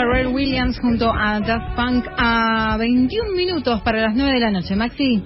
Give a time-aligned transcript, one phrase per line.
[0.00, 4.74] Pharrell Williams junto a Daft Punk a 21 minutos para las 9 de la noche.
[4.74, 5.22] Maxi.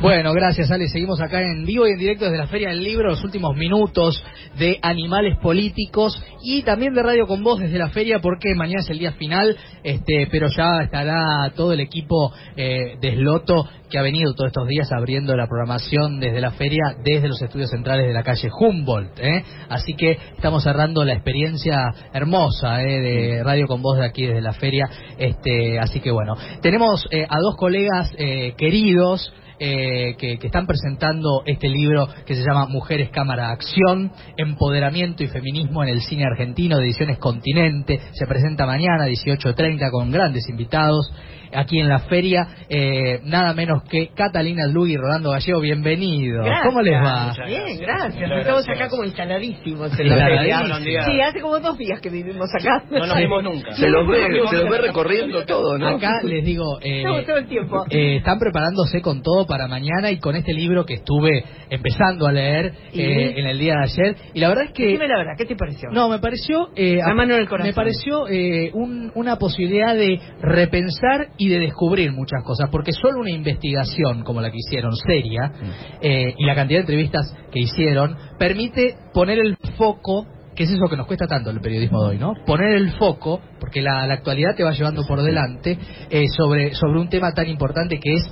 [0.00, 0.88] Bueno, gracias Ale.
[0.88, 4.22] Seguimos acá en vivo y en directo desde la Feria del Libro, los últimos minutos
[4.58, 8.90] de Animales Políticos y también de Radio con Voz desde la feria porque mañana es
[8.90, 14.02] el día final, este, pero ya estará todo el equipo eh, de Sloto que ha
[14.02, 18.12] venido todos estos días abriendo la programación desde la feria, desde los estudios centrales de
[18.12, 19.18] la calle Humboldt.
[19.18, 19.44] ¿eh?
[19.70, 21.76] Así que estamos cerrando la experiencia
[22.12, 23.00] hermosa ¿eh?
[23.00, 24.84] de Radio con Voz de aquí desde la feria.
[25.16, 29.32] Este, así que bueno, tenemos eh, a dos colegas eh, queridos.
[29.58, 35.28] Eh, que, que, están presentando este libro que se llama Mujeres Cámara Acción, Empoderamiento y
[35.28, 37.98] Feminismo en el Cine Argentino de Ediciones Continente.
[38.12, 41.10] Se presenta mañana 18.30 con grandes invitados
[41.52, 46.44] aquí en la feria, eh, nada menos que Catalina Lu y Rolando Gallego, bienvenido.
[46.44, 46.66] Gracias.
[46.66, 47.34] ¿Cómo les va?
[47.46, 48.30] Bien, gracias.
[48.30, 51.04] Estamos acá como instaladísimos en la feria.
[51.04, 52.84] Sí, hace como dos días que vivimos acá.
[52.90, 53.72] No nos vimos nunca.
[53.74, 55.88] Se los ve, se los ve recorriendo todo, ¿no?
[55.88, 57.84] Acá les digo, eh, todo el tiempo.
[57.90, 62.32] Eh, están preparándose con todo para mañana y con este libro que estuve empezando a
[62.32, 64.16] leer eh, en el día de ayer.
[64.34, 64.86] Y la verdad es que...
[64.86, 65.88] Dime la verdad, ¿qué te pareció?
[65.90, 66.68] No, me pareció...
[66.74, 67.68] Eh, la mano en el corazón.
[67.68, 73.20] Me pareció eh, un, una posibilidad de repensar y de descubrir muchas cosas, porque solo
[73.20, 75.52] una investigación como la que hicieron, seria,
[76.00, 80.88] eh, y la cantidad de entrevistas que hicieron, permite poner el foco que es eso
[80.88, 82.32] que nos cuesta tanto el periodismo de hoy, ¿no?
[82.46, 86.98] Poner el foco, porque la, la actualidad te va llevando por delante, eh, sobre, sobre
[86.98, 88.22] un tema tan importante que es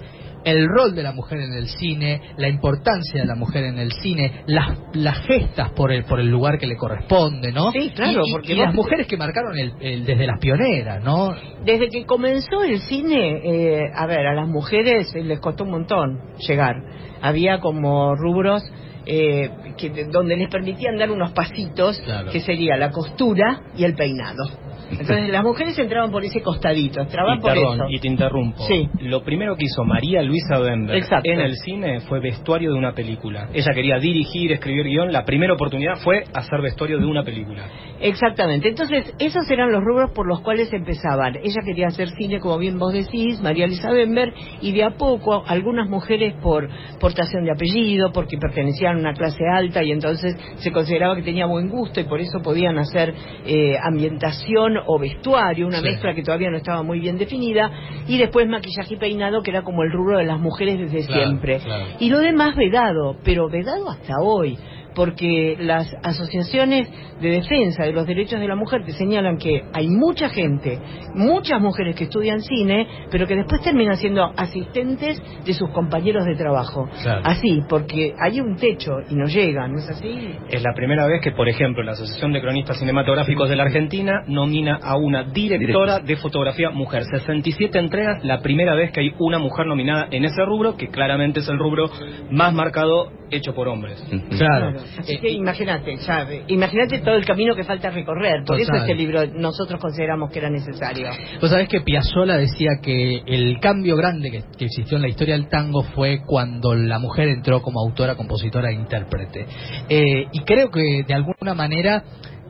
[0.44, 3.90] el rol de la mujer en el cine, la importancia de la mujer en el
[3.92, 7.70] cine, las, las gestas por el, por el lugar que le corresponde, ¿no?
[7.72, 10.38] Sí, claro, y, y- porque y vos- las mujeres que marcaron el, el- desde las
[10.40, 11.34] pioneras, ¿no?
[11.64, 16.20] Desde que comenzó el cine, eh, a ver, a las mujeres les costó un montón
[16.46, 16.76] llegar.
[17.22, 18.62] Había como rubros
[19.06, 22.30] eh, que, donde les permitían dar unos pasitos, Claro.
[22.30, 24.44] que sería la costura y el peinado.
[24.90, 27.84] Entonces las mujeres entraban por ese costadito, entraban Y, por perdón, eso.
[27.90, 28.62] y te interrumpo.
[28.66, 28.88] Sí.
[29.00, 31.30] Lo primero que hizo María Luisa Bember Exacto.
[31.30, 33.48] en el cine fue vestuario de una película.
[33.52, 35.12] Ella quería dirigir, escribir guion.
[35.12, 37.68] La primera oportunidad fue hacer vestuario de una película.
[38.00, 38.68] Exactamente.
[38.68, 41.36] Entonces, esos eran los rubros por los cuales empezaban.
[41.36, 45.44] Ella quería hacer cine, como bien vos decís, María Luisa Bember, y de a poco
[45.46, 46.68] algunas mujeres por
[47.00, 51.46] portación de apellido, porque pertenecían a una clase alta y entonces se consideraba que tenía
[51.46, 53.14] buen gusto y por eso podían hacer
[53.46, 55.84] eh, ambientación o vestuario, una Sí.
[55.84, 57.70] mezcla que todavía no estaba muy bien definida,
[58.06, 61.22] y después maquillaje y peinado, que era como el rubro de las mujeres desde Claro,
[61.24, 61.58] siempre.
[61.60, 61.84] claro.
[62.00, 64.58] Y lo demás vedado, pero vedado hasta hoy,
[64.94, 66.88] porque las asociaciones
[67.20, 70.78] de defensa de los derechos de la mujer te señalan que hay mucha gente,
[71.14, 76.34] muchas mujeres que estudian cine, pero que después terminan siendo asistentes de sus compañeros de
[76.34, 76.88] trabajo.
[77.02, 77.22] Claro.
[77.24, 80.36] Así, porque hay un techo y no llegan, ¿no es así?
[80.50, 84.22] Es la primera vez que, por ejemplo, la Asociación de Cronistas Cinematográficos de la Argentina
[84.26, 87.04] nomina a una directora de fotografía mujer.
[87.04, 91.40] 67 entregas, la primera vez que hay una mujer nominada en ese rubro, que claramente
[91.40, 91.90] es el rubro
[92.30, 94.02] más marcado hecho por hombres.
[94.36, 94.78] Claro.
[94.98, 98.44] Así Eh, que imagínate, ya, imagínate todo el camino que falta recorrer.
[98.44, 98.80] Por eso Total.
[98.82, 101.08] este libro nosotros consideramos que era necesario.
[101.40, 105.34] Vos sabés que Piazzolla decía que el cambio grande que, que existió en la historia
[105.34, 109.46] del tango fue cuando la mujer entró como autora, compositora e intérprete.
[109.88, 112.02] Eh, y creo que de alguna manera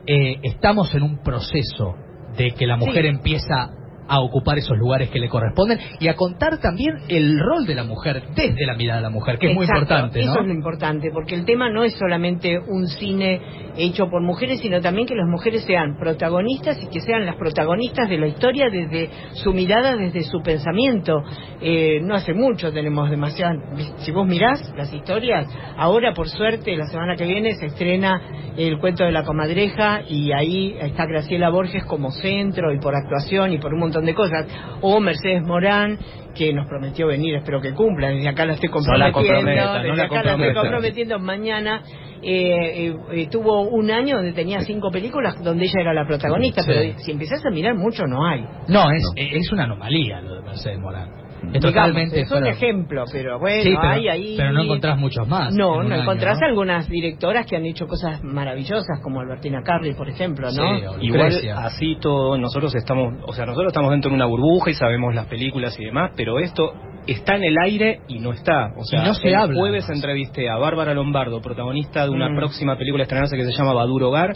[0.07, 1.95] eh, estamos en un proceso
[2.37, 3.07] de que la mujer Sí.
[3.09, 3.69] empieza
[4.07, 7.83] a ocupar esos lugares que le corresponden y a contar también el rol de la
[7.83, 10.31] mujer desde la mirada de la mujer, que es muy importante, ¿no?
[10.31, 13.41] Eso es lo importante, porque el tema no es solamente un cine
[13.77, 18.09] hecho por mujeres, sino también que las mujeres sean protagonistas y que sean las protagonistas
[18.09, 21.23] de la historia desde su mirada, desde su pensamiento.
[21.61, 23.57] Eh, no hace mucho tenemos demasiadas.
[23.97, 28.21] Si vos mirás las historias, ahora por suerte, la semana que viene se estrena
[28.57, 33.53] el cuento de la comadreja y ahí está Graciela Borges como centro y por actuación
[33.53, 34.47] y por un montón de cosas.
[34.81, 35.99] O Mercedes Morán
[36.35, 39.95] que nos prometió venir, espero que cumpla, desde acá la estoy No la comprometiendo, no
[39.95, 41.81] la acá la estoy comprometiendo mañana.
[42.21, 46.61] Eh, eh, eh, tuvo un año donde tenía cinco películas donde ella era la protagonista,
[46.63, 46.67] Sí.
[46.73, 48.43] pero si empezás a mirar mucho no hay.
[48.67, 51.24] No, es, es una anomalía lo de Mercedes Morán.
[51.53, 54.33] Es totalmente es un fuera- ejemplo, pero bueno, Sí, pero, hay ahí.
[54.37, 55.53] pero no encontrás muchos más.
[55.53, 56.45] No, en no año, encontrás ¿no?
[56.47, 60.51] algunas directoras que han hecho cosas maravillosas, como Albertina Carri, por ejemplo, ¿no?
[60.99, 64.73] Sí, Igual así todo, nosotros estamos, o sea, nosotros estamos dentro de una burbuja y
[64.73, 66.73] sabemos las películas y demás, pero esto
[67.07, 68.73] está en el aire y no está.
[68.77, 69.97] O sea, Y no se el habla, jueves además.
[70.03, 72.35] entrevisté a Bárbara Lombardo, protagonista de una Mm.
[72.37, 74.35] próxima película estrenarse que se llama Badur Hogar,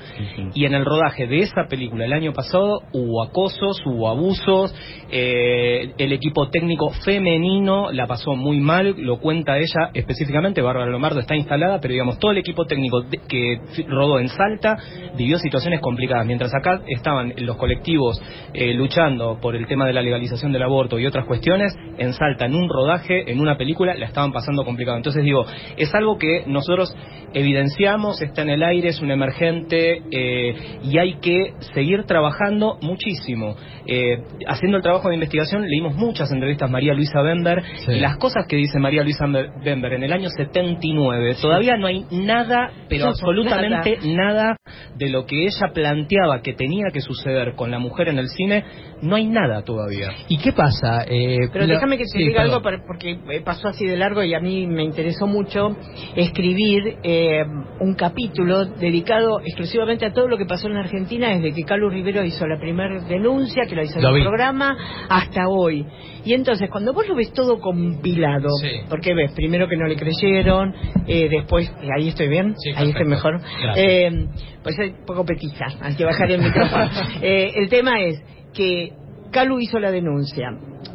[0.53, 4.73] y en el rodaje de esa película el año pasado hubo acosos, hubo abusos,
[5.11, 11.19] eh, el equipo técnico femenino la pasó muy mal, lo cuenta ella específicamente, Bárbara Lombardo
[11.19, 14.77] está instalada, pero digamos, todo el equipo técnico de- que rodó en Salta
[15.17, 18.21] vivió situaciones complicadas, mientras acá estaban los colectivos
[18.53, 22.45] eh, luchando por el tema de la legalización del aborto y otras cuestiones, en Salta,
[22.45, 24.97] en un rodaje, en una película, la estaban pasando complicado.
[24.97, 25.45] Entonces digo,
[25.77, 26.95] es algo que nosotros
[27.33, 33.55] evidenciamos, está en el aire, es un emergente eh, y hay que seguir trabajando muchísimo.
[33.85, 34.17] Eh,
[34.47, 37.93] haciendo el trabajo de investigación, leímos muchas entrevistas a María Luisa Bember Sí.
[37.93, 39.25] y las cosas que dice María Luisa
[39.63, 44.55] Bember en el año 79, todavía no hay nada, pero No, absolutamente nada
[44.95, 48.63] de lo que ella planteaba que tenía que suceder con la mujer en el cine,
[49.01, 50.09] no hay nada todavía.
[50.27, 51.03] ¿Y qué pasa?
[51.07, 52.43] Eh, Pero la- déjame que sí, diga.
[52.55, 55.75] Algo porque eh, pasó así de largo y a mí me interesó mucho
[56.15, 57.43] escribir eh,
[57.79, 61.93] un capítulo dedicado exclusivamente a todo lo que pasó en la Argentina desde que Carlos
[61.93, 64.77] Rivero hizo la primera denuncia, que la hizo en Lo el programa,
[65.09, 65.85] hasta hoy.
[66.25, 68.67] Y entonces, cuando vos lo ves todo compilado, Sí.
[68.89, 70.73] porque ves, primero que no le creyeron,
[71.07, 73.39] eh, después, ahí estoy bien, Sí, ahí estoy mejor.
[73.75, 74.27] Eh,
[74.61, 76.89] pues soy un poco petija, hay que bajar el micrófono.
[77.21, 78.21] Eh, el tema es
[78.53, 78.91] que
[79.31, 80.49] Calu hizo la denuncia.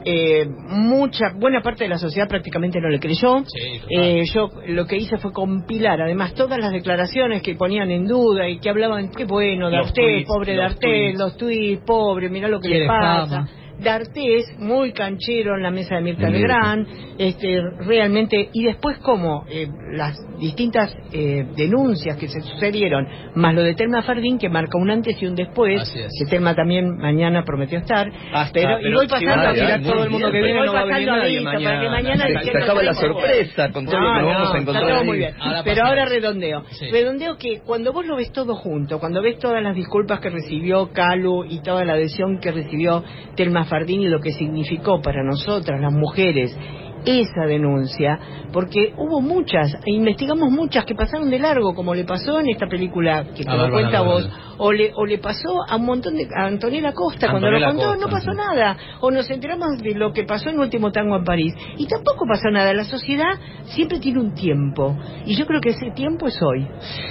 [0.05, 3.45] Eh, mucha, buena parte de la sociedad prácticamente no le creyó.
[3.47, 3.81] Sí.
[3.91, 8.49] Eh, yo lo que hice fue compilar, además, todas las declaraciones que ponían en duda
[8.49, 11.19] y que hablaban, qué bueno, Los tweets, pobre tweets.
[11.19, 13.27] los tuits, pobre, mirá lo que le pasa.
[13.29, 13.49] fama.
[13.81, 16.29] D'Artés, muy canchero en la mesa de Mirta.
[16.29, 16.87] Legrand,
[17.19, 23.63] este, realmente, y después como eh, las distintas eh, denuncias que se sucedieron, más lo
[23.63, 27.79] de Telma Fardín, que marca un antes y un después, que Telma también mañana prometió
[27.79, 30.53] estar, Basta, pero, y voy si pasando van a mirar todo el mundo que voy
[30.53, 31.91] viene, no va a venir nadie aviso para que mañana.
[31.91, 35.19] mañana Se, se acaba la sorpresa con todo lo que No, vamos a encontrar muy
[35.19, 35.35] bien.
[35.39, 36.65] Ahora Pero ahora redondeo.
[36.71, 36.91] Sí.
[36.91, 40.91] Redondeo que cuando vos lo ves todo junto, cuando ves todas las disculpas que recibió
[40.93, 43.05] Calu y toda la adhesión que recibió
[43.37, 46.57] Telma Fardín y lo que significó para nosotras, las mujeres,
[47.05, 48.19] esa denuncia,
[48.53, 52.67] porque hubo muchas, e investigamos muchas que pasaron de largo, como le pasó en esta
[52.67, 54.29] película que te lo cuenta vos,
[54.59, 56.29] o le, o le pasó a un montón de...
[56.35, 58.37] a Antonella Costa, cuando lo contó Costa, no pasó sí.
[58.37, 62.25] nada, o nos enteramos de lo que pasó en Último Tango en París, y tampoco
[62.29, 63.35] pasó nada, la sociedad
[63.65, 64.97] siempre tiene un tiempo,
[65.27, 66.67] y yo creo que ese tiempo es hoy.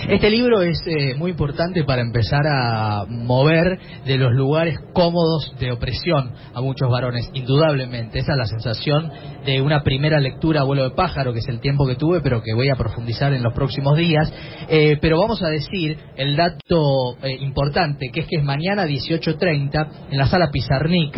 [0.10, 5.72] Este libro es eh, muy importante para empezar a mover de los lugares cómodos de
[5.72, 8.20] opresión a muchos varones, indudablemente.
[8.20, 9.12] Esa es la sensación
[9.46, 12.54] de una primera lectura vuelo de pájaro, que es el tiempo que tuve, pero que
[12.54, 14.32] voy a profundizar en los próximos días.
[14.70, 19.88] Eh, pero vamos a decir el dato eh, importante, que es que es mañana 18.30
[20.12, 21.18] en la sala Pizarnik.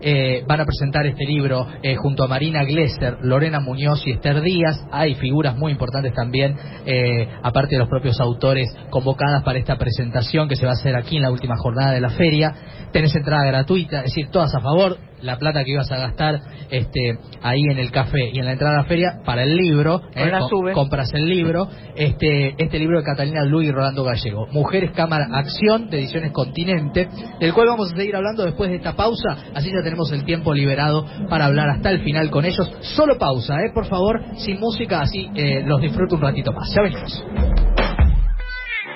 [0.00, 4.40] eh, van a presentar este libro eh, junto a Marina Glesser, Lorena Muñoz y Esther
[4.42, 4.84] Díaz.
[4.92, 10.48] Hay figuras muy importantes también, eh, aparte de los propios autores convocadas para esta presentación
[10.48, 12.54] que se va a hacer aquí en la última jornada de la feria.
[12.92, 14.98] Tenés entrada gratuita, es decir, todas a favor.
[15.26, 16.40] La plata que ibas a gastar
[16.70, 20.00] este, ahí en el café y en la entrada a la feria para el libro,
[20.14, 20.30] eh,
[20.72, 25.90] compras el libro, este, este libro de Catalina Luis y Rolando Gallego, Mujeres, Cámara, Acción,
[25.90, 27.08] de Ediciones Continente,
[27.40, 30.54] del cual vamos a seguir hablando después de esta pausa, así ya tenemos el tiempo
[30.54, 32.70] liberado para hablar hasta el final con ellos.
[32.80, 36.72] Solo pausa, eh, por favor, sin música, así eh, los disfruto un ratito más.
[36.74, 37.24] Ya venimos.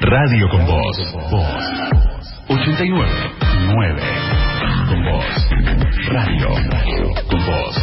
[0.01, 1.31] Radio con Voz.
[1.31, 1.91] Voz.
[2.49, 3.09] 89.
[3.75, 4.30] 9.
[4.91, 5.25] Con Voz.
[6.09, 6.49] Radio.
[7.29, 7.77] Con Voz.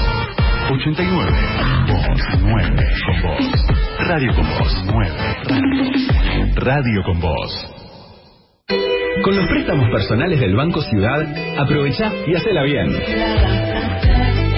[0.71, 1.31] 89.
[1.87, 2.19] Voz.
[2.41, 2.75] 9.
[3.05, 3.45] Con Voz.
[4.09, 4.83] Radio con Voz.
[4.91, 5.09] 9.
[6.55, 7.03] Radio.
[7.05, 7.73] Con Voz.
[9.23, 11.25] Con los préstamos personales del Banco Ciudad,
[11.57, 12.91] aprovecha y hacela bien.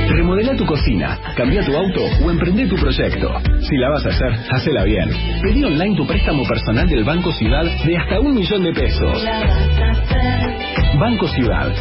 [0.10, 3.32] Remodela tu cocina, cambia tu auto o emprende tu proyecto.
[3.62, 5.08] Si la vas a hacer, hacela bien.
[5.44, 9.24] Pedí online tu préstamo personal del Banco Ciudad de hasta un millón de pesos.
[10.98, 11.72] Banco Ciudad.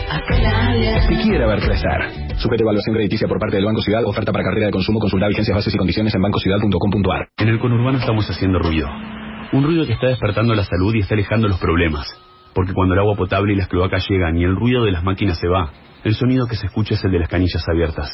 [1.08, 2.36] Te quiere ver crecer.
[2.36, 4.04] Sujete evaluación crediticia por parte del Banco Ciudad.
[4.04, 5.00] Oferta para carrera de consumo.
[5.00, 7.28] Consulta vigencias, bases y condiciones en bancociudad.com.ar.
[7.38, 8.88] En el conurbano estamos haciendo ruido.
[9.52, 12.06] Un ruido que está despertando la salud y está alejando los problemas.
[12.54, 15.38] Porque cuando el agua potable y las cloacas llegan y el ruido de las máquinas
[15.38, 15.70] se va,
[16.04, 18.12] el sonido que se escucha es el de las canillas abiertas.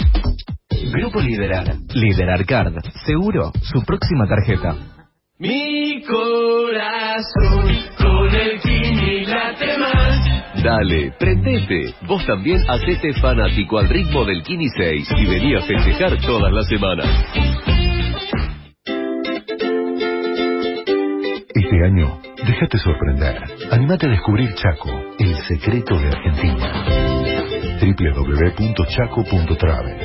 [0.91, 1.75] Grupo Liderar.
[1.94, 2.74] Liderar Card.
[3.06, 4.75] Seguro, su próxima tarjeta.
[5.39, 7.67] Mi corazón
[7.98, 10.25] con el Kini late más.
[10.63, 11.94] Dale, prendete.
[12.08, 16.67] Vos también hacete fanático al ritmo del Kini 6 y vení a festejar todas las
[16.67, 17.08] semanas.
[21.53, 23.41] Este año, déjate sorprender.
[23.72, 24.89] Animate a descubrir Chaco,
[25.20, 26.86] el secreto de Argentina.
[27.82, 29.98] www.chaco.travel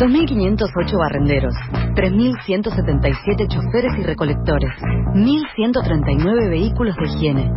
[0.00, 1.54] 2.508 barrenderos,
[1.94, 4.70] 3.177 choferes y recolectores,
[5.12, 7.52] 1.139 vehículos de higiene.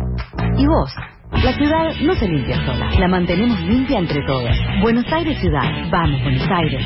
[0.58, 0.94] ¿Y vos?
[1.42, 4.54] La ciudad no se limpia sola, la mantenemos limpia entre todos.
[4.82, 6.82] Buenos Aires Ciudad, vamos Buenos Aires.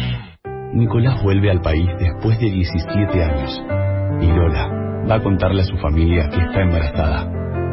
[0.74, 3.60] Nicolás vuelve al país después de 17 años.
[4.20, 4.70] Y Lola
[5.10, 7.32] va a contarle a su familia que está embarazada.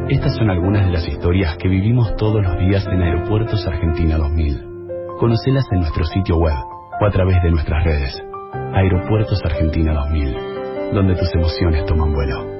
[0.09, 4.63] Estas son algunas de las historias que vivimos todos los días en Aeropuertos Argentina 2000.
[5.19, 8.23] Conocelas en nuestro sitio web o a través de nuestras redes.
[8.73, 10.37] Aeropuertos Argentina 2000,
[10.93, 12.55] donde tus emociones toman vuelo.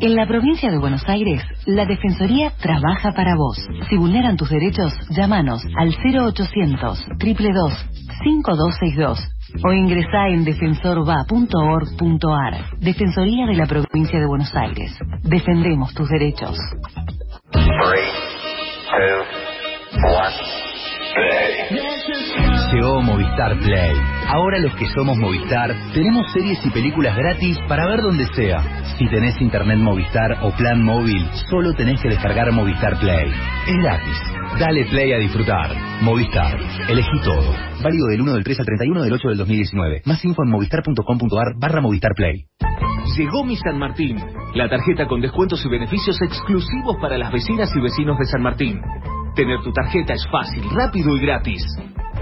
[0.00, 3.58] En la provincia de Buenos Aires, la Defensoría trabaja para vos.
[3.88, 7.72] Si vulneran tus derechos, llámanos al 0800 322
[8.22, 9.18] 5262
[9.64, 12.78] o ingresá en defensorva.org.ar.
[12.78, 14.96] Defensoría de la provincia de Buenos Aires.
[15.22, 16.56] Defendemos tus derechos.
[22.96, 23.94] Movistar Play.
[24.28, 28.62] Ahora los que somos Movistar tenemos series y películas gratis para ver donde sea.
[28.98, 33.30] Si tenés internet Movistar o plan móvil, solo tenés que descargar Movistar Play.
[33.66, 34.16] Es gratis.
[34.58, 35.70] Dale play a disfrutar.
[36.02, 36.58] Movistar.
[36.88, 37.54] Elegí todo.
[37.82, 40.02] Válido del 1 del 3 al 31 del 8 del 2019.
[40.06, 42.46] Más info en movistar.com.ar barra Movistar Play.
[43.16, 44.16] Llegó mi San Martín,
[44.54, 48.80] la tarjeta con descuentos y beneficios exclusivos para las vecinas y vecinos de San Martín.
[49.34, 51.62] Tener tu tarjeta es fácil, rápido y gratis.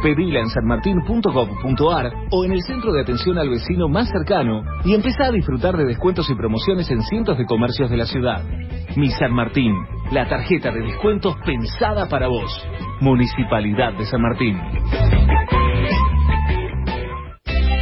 [0.03, 5.27] Pedila en sanmartin.gov.ar o en el centro de atención al vecino más cercano y empezá
[5.27, 8.43] a disfrutar de descuentos y promociones en cientos de comercios de la ciudad.
[8.97, 9.75] Mi San Martín,
[10.11, 12.51] la tarjeta de descuentos pensada para vos.
[13.01, 14.59] Municipalidad de San Martín.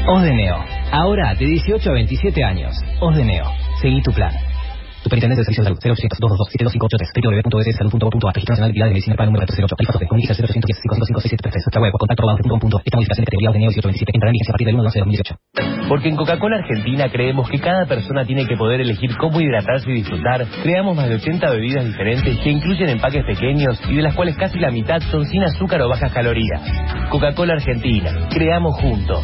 [0.06, 0.56] Osdeneo.
[0.92, 2.74] Ahora de 18 a 27 años.
[3.00, 3.46] Osdeneo.
[3.80, 4.32] Seguí tu plan.
[5.04, 9.92] Superintendencia de Servicios de Salud 0800 222 www.sssalud.gov.ar Registro Nacional de para número 308 Tarifa
[9.92, 14.16] SOFE Comunica 0810 555 Nuestra web o contacto arroba Esta modificación de categoría de 1827
[14.16, 15.92] entrará en vigencia a partir del 1 de 11 de 2018.
[15.92, 20.00] Porque en Coca-Cola Argentina creemos que cada persona tiene que poder elegir cómo hidratarse y
[20.00, 20.40] disfrutar.
[20.64, 24.56] Creamos más de 80 bebidas diferentes que incluyen empaques pequeños y de las cuales casi
[24.56, 26.64] la mitad son sin azúcar o bajas calorías.
[27.12, 28.24] Coca-Cola Argentina.
[28.32, 29.20] Creamos juntos.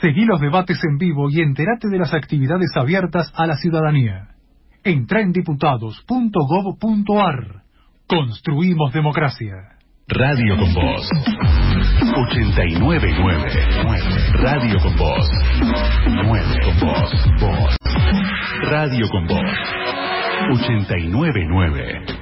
[0.00, 4.36] Seguí los debates en vivo y entérate de las actividades abiertas a la ciudadanía.
[4.84, 7.64] Entra en diputados.gov.ar.
[8.06, 9.79] Construimos democracia.
[10.12, 11.08] Radio con Voz.
[12.02, 13.14] 899.
[14.42, 15.30] Radio con Voz.
[16.24, 16.58] 9
[17.38, 17.76] con.
[18.68, 19.58] Radio con Voz.
[20.52, 22.20] 899.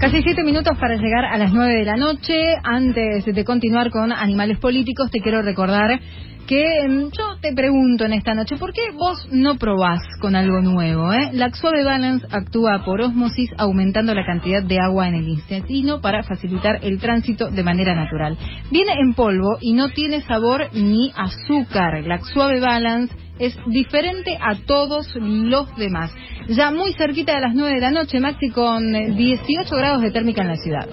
[0.00, 2.56] Casi siete minutos para llegar a las nueve de la noche.
[2.64, 6.00] Antes de continuar con animales políticos, te quiero recordar
[6.46, 10.60] que mm, yo te pregunto en esta noche, ¿por qué vos no probás con algo
[10.60, 11.12] nuevo?
[11.12, 11.30] Eh?
[11.32, 16.22] La Suave Balance actúa por osmosis aumentando la cantidad de agua en el intestino para
[16.22, 18.36] facilitar el tránsito de manera natural.
[18.70, 22.04] Viene en polvo y no tiene sabor ni azúcar.
[22.06, 26.14] La Suave Balance es diferente a todos los demás.
[26.48, 30.10] Ya muy cerquita de las 9 de la noche, Maxi, con eh, 18 grados de
[30.10, 30.88] térmica en la ciudad.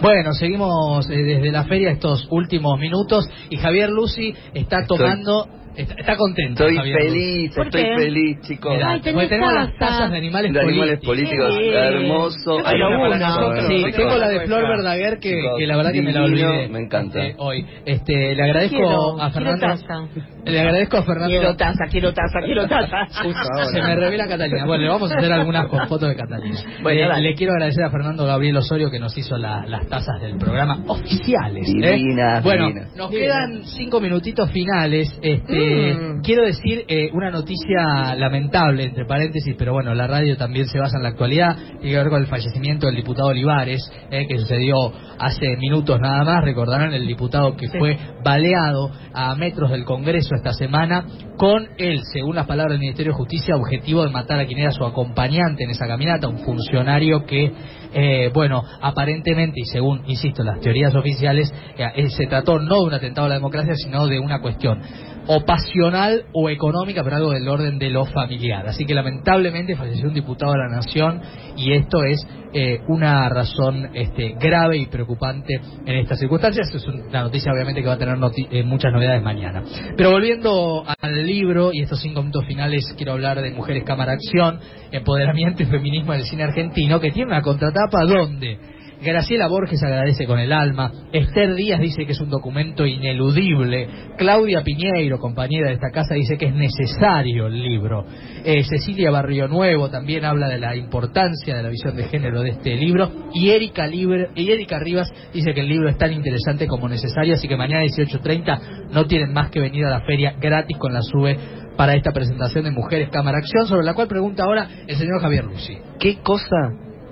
[0.00, 5.94] Bueno, seguimos eh, desde la feria estos últimos minutos y Javier Lucy está tomando Está,
[5.94, 6.64] está contento.
[6.64, 7.96] Estoy Javier feliz, ¿Por estoy qué?
[7.96, 8.74] feliz, chicos.
[8.74, 9.78] Mirá, tenemos las taza.
[9.78, 11.54] tazas de animales de animales políticos.
[11.56, 11.68] Sí.
[11.68, 12.58] Hermoso.
[12.66, 13.66] Hay una.
[13.68, 16.68] Sí, tengo la de Flor Verdaguer que, que la verdad que me la olvidé.
[16.68, 17.24] Me encanta.
[17.24, 17.64] eh, hoy.
[17.84, 19.58] Este, le agradezco Quiero- a Fernando.
[19.66, 20.08] quiero taza.
[20.44, 21.28] Le agradezco a Fernando.
[21.28, 23.06] Quiero taza, quiero taza, quiero taza.
[23.72, 24.66] Se me revela Catalina.
[24.66, 26.58] Bueno, le vamos a hacer algunas con fotos de Catalina.
[26.82, 30.36] Bueno, le, quiero agradecer a Fernando Gabriel Osorio que nos hizo la- las tazas del
[30.38, 31.68] programa oficiales.
[31.68, 31.92] ¿eh?
[31.94, 32.96] Divinas, Bueno, divinas.
[32.96, 33.36] nos Divinas.
[33.36, 35.08] quedan cinco minutitos finales.
[35.22, 36.20] Este, Mm.
[36.22, 40.96] Quiero decir eh, una noticia lamentable, entre paréntesis, pero bueno, la radio también se basa
[40.96, 41.56] en la actualidad.
[41.80, 46.24] Tiene que ver con el fallecimiento del diputado Olivares, eh, que sucedió hace minutos nada
[46.24, 46.44] más.
[46.44, 51.04] Recordarán el diputado que fue baleado a metros del Congreso esta semana
[51.36, 54.72] con él, según las palabras del Ministerio de Justicia, objetivo de matar a quien era
[54.72, 57.52] su acompañante en esa caminata, un funcionario que,
[57.94, 62.94] eh, bueno, aparentemente y según, insisto, las teorías oficiales, eh, se trató no de un
[62.94, 64.80] atentado a la democracia, sino de una cuestión
[65.28, 68.66] o pasional o económica, pero algo del orden de lo familiar.
[68.66, 71.20] Así que lamentablemente falleció un diputado de la Nación
[71.56, 76.74] y esto es eh, una razón este, grave y preocupante en estas circunstancias.
[76.74, 78.16] Es una noticia obviamente que va a tener
[78.50, 79.62] eh, muchas novedades mañana.
[79.96, 84.60] Pero volviendo al libro y estos cinco minutos finales, quiero hablar de Mujeres Cámara Acción,
[84.90, 90.40] Empoderamiento y Feminismo del Cine Argentino, que tiene una contratapa donde Graciela Borges agradece con
[90.40, 95.90] el alma, Esther Díaz dice que es un documento ineludible, Claudia Piñeiro, compañera de esta
[95.92, 98.04] casa, dice que es necesario el libro,
[98.44, 102.50] Eh, Cecilia Barrio Nuevo también habla de la importancia de la visión de género de
[102.50, 106.66] este libro, y Erika, Libre- y Erika Rivas dice que el libro es tan interesante
[106.66, 110.76] como necesario, así que mañana 18.30 no tienen más que venir a la feria gratis
[110.76, 111.38] con la SUBE
[111.76, 115.44] para esta presentación de Mujeres Cámara Acción, sobre la cual pregunta ahora el señor Javier
[115.44, 115.78] Rusi.
[116.00, 116.56] ¿Qué cosa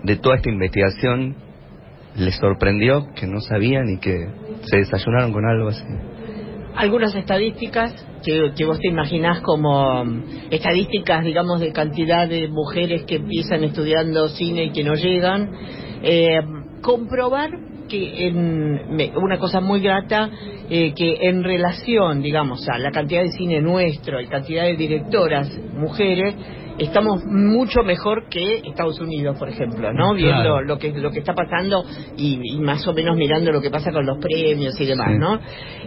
[0.02, 1.45] de toda esta investigación
[2.18, 4.16] les sorprendió que no sabían y que
[4.62, 5.84] se desayunaron con algo así?
[6.76, 13.04] algunas estadísticas que, que vos te imaginás como mm, estadísticas, digamos, de cantidad de mujeres
[13.04, 15.50] que empiezan estudiando cine y que no llegan.
[16.02, 16.40] Eh,
[16.82, 17.50] comprobar
[17.88, 18.80] que en
[19.16, 20.28] una cosa muy grata
[20.68, 25.48] eh, que en relación digamos a la cantidad de cine nuestro y cantidad de directoras
[25.74, 26.34] mujeres
[26.78, 30.14] estamos mucho mejor que Estados Unidos por ejemplo no Claro.
[30.14, 31.84] viendo lo que lo que está pasando
[32.16, 35.18] y, y más o menos mirando lo que pasa con los premios y demás Sí.
[35.18, 35.40] no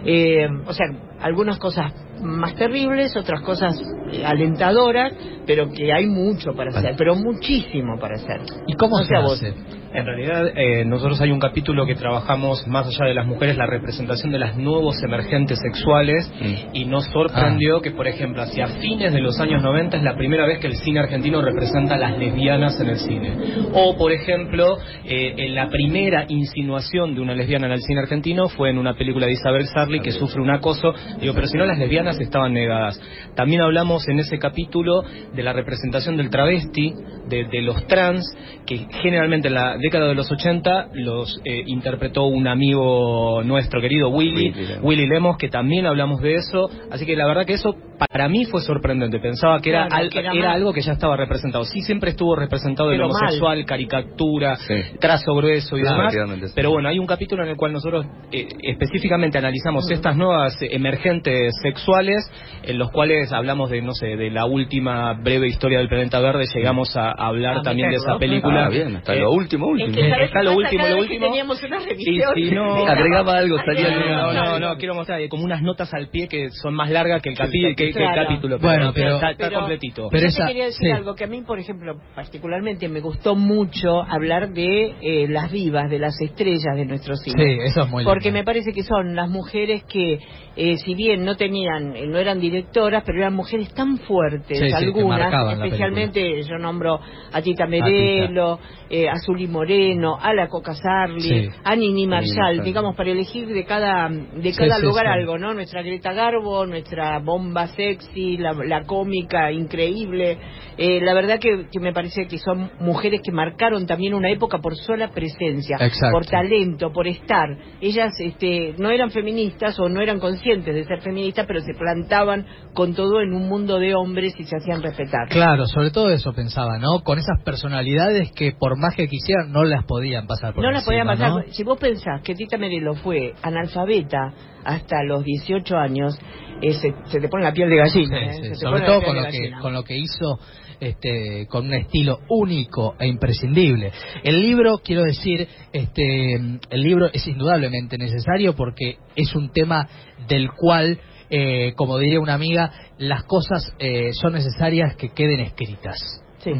[0.04, 0.86] Eh, o sea
[1.20, 1.92] algunas cosas
[2.22, 3.78] más terribles otras cosas
[4.24, 5.12] alentadoras
[5.46, 9.20] pero que hay mucho para hacer pero muchísimo para hacer ¿Y cómo No se a
[9.20, 9.42] vos.
[9.42, 9.54] hace?
[9.92, 13.66] En realidad, eh, nosotros hay un capítulo que trabajamos más allá de las mujeres, la
[13.66, 16.32] representación de las nuevos emergentes sexuales,
[16.72, 20.46] y nos sorprendió que, por ejemplo, hacia fines de los años 90 es la primera
[20.46, 23.36] vez que el cine argentino representa a las lesbianas en el cine.
[23.72, 28.48] O, por ejemplo, eh, en la primera insinuación de una lesbiana en el cine argentino
[28.48, 30.92] fue en una película de Isabel Sarli que sufre un acoso.
[31.20, 33.00] Digo, pero si no, las lesbianas estaban negadas.
[33.34, 35.02] También hablamos en ese capítulo
[35.34, 36.94] de la representación del travesti,
[37.28, 38.24] de, de los trans,
[38.66, 44.08] que generalmente en la década de los 80 los eh, interpretó un amigo nuestro querido
[44.08, 44.84] Willy, Willy Lemos.
[44.84, 46.68] Willy Lemos, que también hablamos de eso.
[46.90, 47.76] Así que la verdad que eso
[48.08, 49.18] para mí fue sorprendente.
[49.20, 50.56] Pensaba que era, Claro, al- que era era mal.
[50.56, 51.64] algo que ya estaba representado.
[51.64, 53.10] Sí, siempre estuvo representado el mal.
[53.10, 54.56] homosexual, caricatura,
[55.00, 56.14] trazo grueso y Claro, demás.
[56.48, 56.52] sí.
[56.54, 59.92] Pero bueno, hay un capítulo en el cual nosotros eh, específicamente analizamos Mm.
[59.92, 62.30] estas nuevas eh, emergentes sexuales,
[62.62, 66.44] en los cuales hablamos de, no sé, de la última breve historia del planeta verde,
[66.54, 68.66] llegamos a, a hablar A también de esa película.
[68.66, 69.88] Ah, bien, hasta Eh, lo último, último.
[69.90, 70.58] Es que, ¿sabes Está lo pasa?
[70.58, 71.26] último, lo último.
[71.26, 73.90] teníamos una Y si no, Agregaba algo, salía
[74.32, 77.30] no, no, quiero mostrar eh, como unas notas al pie que son más largas que
[77.30, 78.22] el, capi- que, Claro.
[78.28, 78.58] capítulo.
[78.58, 80.08] Bueno, pero- está, está Pero- completito.
[80.10, 80.90] Pero Yo esa- te quería decir sí.
[80.92, 85.90] algo que a mí, por ejemplo, particularmente me gustó mucho hablar de eh, las divas,
[85.90, 87.42] de las estrellas de nuestro cine.
[87.42, 88.40] Sí, eso es muy Porque lindo.
[88.40, 90.18] me parece que son las mujeres que,
[90.56, 94.64] eh, si bien no tenían, eh, no eran directoras, pero eran mujeres tan fuertes, Sí,
[94.64, 97.00] sí, que algunas, especialmente yo nombro
[97.32, 101.48] a Tita Merelo, eh, a Zuli Moreno, a la Coca Sarli, Sí.
[101.64, 105.12] a Nini Marshall, digamos, para elegir de cada, de Sí, cada sí, lugar sí.
[105.12, 105.54] algo, ¿no?
[105.54, 110.38] Nuestra Greta Garbo, nuestra bomba sexy, la, la cómica increíble.
[110.76, 114.58] Eh, la verdad que, que me parece que son mujeres que marcaron también una época
[114.58, 116.12] por sola presencia, Exacto.
[116.12, 117.48] por talento, por estar.
[117.80, 122.46] Ellas este, no eran feministas o no eran conscientes de ser feministas, pero se plantaban
[122.74, 125.28] con todo en un mundo de hombres y se hacían respetar.
[125.28, 127.02] Claro, sobre todo eso pensaba, ¿no?
[127.02, 130.82] Con esas personalidades que por más que quisieran no las podían pasar por No la
[130.82, 131.30] podían pasar.
[131.30, 131.42] ¿no?
[131.50, 134.32] Si vos pensás que Tita Merelo fue analfabeta
[134.64, 136.18] hasta los 18 años,
[136.62, 138.32] eh, se, se te pone la piel de gallina.
[138.32, 138.54] Sí, ¿eh?
[138.54, 140.38] sí, sobre todo con lo que con lo que hizo
[140.80, 143.92] este con un estilo único e imprescindible.
[144.22, 149.88] El libro, quiero decir, este el libro es indudablemente necesario porque es un tema
[150.28, 150.98] del cual
[151.30, 155.96] eh, como diría una amiga, las cosas eh, son necesarias que queden escritas.
[156.42, 156.50] Sí.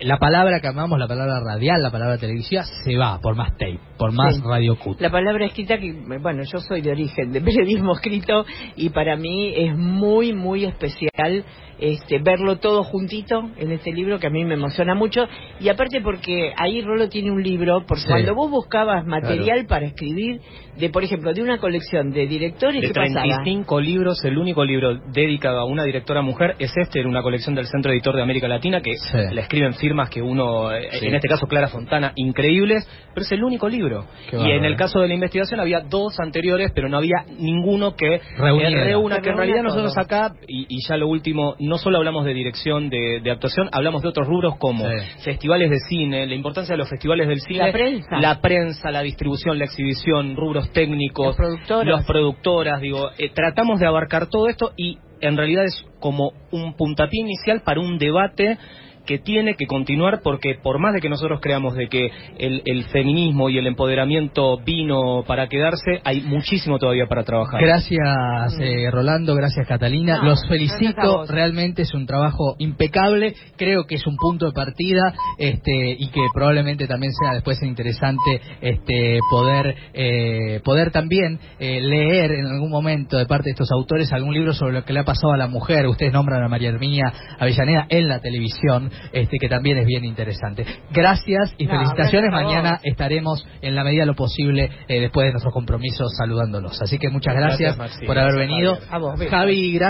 [0.00, 3.78] La palabra que amamos, la palabra radial, la palabra televisiva, se va por más tape,
[3.96, 4.42] por más Sí.
[4.44, 5.00] radio cut.
[5.00, 8.44] La palabra escrita, que bueno, yo soy de origen de periodismo escrito
[8.76, 11.44] y para mí es muy, muy especial
[11.78, 15.26] este, verlo todo juntito en este libro que a mí me emociona mucho.
[15.60, 18.08] Y aparte porque ahí Rolo tiene un libro, porque Sí.
[18.08, 20.40] cuando vos buscabas material para escribir,
[20.78, 23.22] de por ejemplo, de una colección de directores, De ¿qué pasaba?
[23.22, 27.54] 35 libros, el único libro dedicado a una directora mujer es este, en una colección
[27.56, 28.92] del Centro Editor de América Latina, que
[29.32, 31.06] la escriben firmas que uno, eh, Sí.
[31.08, 34.06] en este caso Clara Fontana, increíbles, pero es el único libro.
[34.30, 37.94] Qué y en el caso de la investigación había dos anteriores, pero no había ninguno
[37.96, 38.80] que Reuniera.
[38.80, 39.68] eh, reúna, Que en realidad todo.
[39.74, 43.68] nosotros acá, y, y ya lo último, no solo hablamos de dirección de, de actuación,
[43.72, 44.84] hablamos de otros rubros como
[45.22, 48.16] festivales de cine, la importancia de los festivales del cine, La prensa.
[48.20, 51.86] la prensa, la distribución, la exhibición, rubros técnicos, Las productoras.
[51.86, 56.74] los productoras, digo, eh, tratamos de abarcar todo esto y en realidad es como un
[56.76, 58.58] puntapié inicial para un debate
[59.06, 62.84] que tiene que continuar porque por más de que nosotros creamos de que el, el
[62.84, 67.60] feminismo y el empoderamiento vino para quedarse, hay muchísimo todavía para trabajar.
[67.60, 70.18] Gracias eh, Rolando, gracias Catalina.
[70.18, 73.34] No, Los felicito, realmente es un trabajo impecable.
[73.56, 78.40] Creo que es un punto de partida este, y que probablemente también sea después interesante
[78.60, 84.12] este, poder eh, poder también eh, leer en algún momento de parte de estos autores
[84.12, 85.86] algún libro sobre lo que le ha pasado a la mujer.
[85.86, 90.64] Ustedes nombran a María Herminia Avellaneda en la televisión, este, que también es bien interesante.
[90.90, 92.30] Gracias y No, felicitaciones.
[92.30, 96.80] Mañana estaremos en la medida de lo posible eh, después de nuestros compromisos saludándolos.
[96.82, 98.78] Así que muchas Gracias, gracias, por haber venido.
[98.90, 99.20] A vos.
[99.28, 99.84] Javi, gracias.